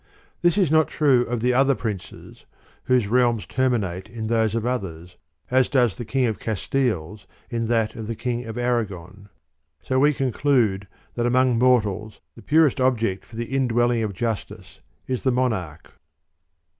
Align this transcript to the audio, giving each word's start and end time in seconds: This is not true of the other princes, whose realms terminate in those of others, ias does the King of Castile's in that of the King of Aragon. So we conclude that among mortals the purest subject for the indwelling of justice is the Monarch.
This 0.41 0.57
is 0.57 0.71
not 0.71 0.87
true 0.87 1.27
of 1.27 1.41
the 1.41 1.53
other 1.53 1.75
princes, 1.75 2.45
whose 2.85 3.05
realms 3.05 3.45
terminate 3.45 4.09
in 4.09 4.25
those 4.25 4.55
of 4.55 4.65
others, 4.65 5.15
ias 5.51 5.69
does 5.69 5.95
the 5.95 6.05
King 6.05 6.25
of 6.25 6.39
Castile's 6.39 7.27
in 7.51 7.67
that 7.67 7.93
of 7.95 8.07
the 8.07 8.15
King 8.15 8.45
of 8.45 8.57
Aragon. 8.57 9.29
So 9.83 9.99
we 9.99 10.15
conclude 10.15 10.87
that 11.13 11.27
among 11.27 11.59
mortals 11.59 12.19
the 12.35 12.41
purest 12.41 12.77
subject 12.77 13.23
for 13.25 13.35
the 13.35 13.45
indwelling 13.55 14.01
of 14.01 14.13
justice 14.15 14.79
is 15.05 15.21
the 15.21 15.31
Monarch. 15.31 15.93